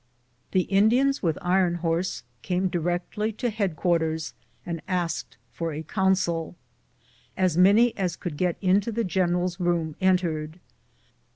[0.49, 4.33] The Indians with Iron Horse came directly to head quarters
[4.65, 6.55] and asked for a council.
[7.37, 10.59] As many as could get into the general's room entered.